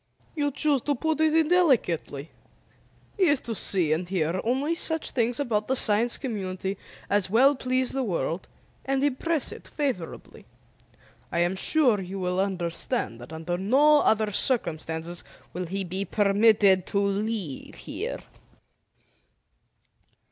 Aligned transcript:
"You 0.35 0.49
choose 0.49 0.81
to 0.81 0.95
put 0.95 1.21
it 1.21 1.35
indelicately. 1.35 2.31
He 3.17 3.25
is 3.25 3.39
to 3.41 3.53
see 3.53 3.93
and 3.93 4.09
hear 4.09 4.41
only 4.43 4.73
such 4.73 5.11
things 5.11 5.39
about 5.39 5.67
the 5.67 5.75
Science 5.75 6.17
Community 6.17 6.75
as 7.07 7.29
will 7.29 7.53
please 7.53 7.91
the 7.91 8.01
world 8.01 8.47
and 8.83 9.03
impress 9.03 9.51
it 9.51 9.67
favorably. 9.67 10.47
I 11.31 11.37
am 11.41 11.55
sure 11.55 12.01
you 12.01 12.17
will 12.19 12.39
understand 12.39 13.21
that 13.21 13.31
under 13.31 13.59
no 13.59 13.99
other 14.01 14.31
circumstances 14.31 15.23
will 15.53 15.67
he 15.67 15.83
be 15.83 16.03
permitted 16.03 16.87
to 16.87 16.99
leave 16.99 17.75
here." 17.75 18.21